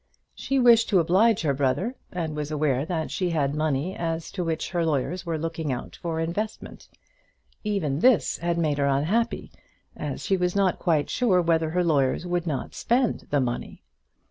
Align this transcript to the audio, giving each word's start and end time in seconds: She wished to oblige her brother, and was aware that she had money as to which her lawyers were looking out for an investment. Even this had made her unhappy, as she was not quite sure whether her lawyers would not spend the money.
She 0.33 0.57
wished 0.57 0.89
to 0.89 0.99
oblige 0.99 1.43
her 1.43 1.53
brother, 1.53 1.93
and 2.11 2.35
was 2.35 2.49
aware 2.49 2.87
that 2.87 3.11
she 3.11 3.29
had 3.29 3.53
money 3.53 3.95
as 3.95 4.31
to 4.31 4.43
which 4.43 4.71
her 4.71 4.83
lawyers 4.83 5.27
were 5.27 5.37
looking 5.37 5.71
out 5.71 5.95
for 6.01 6.17
an 6.19 6.27
investment. 6.27 6.87
Even 7.63 7.99
this 7.99 8.39
had 8.39 8.57
made 8.57 8.79
her 8.79 8.87
unhappy, 8.87 9.51
as 9.95 10.25
she 10.25 10.37
was 10.37 10.55
not 10.55 10.79
quite 10.79 11.11
sure 11.11 11.39
whether 11.39 11.69
her 11.69 11.83
lawyers 11.83 12.25
would 12.25 12.47
not 12.47 12.73
spend 12.73 13.27
the 13.29 13.39
money. 13.41 13.83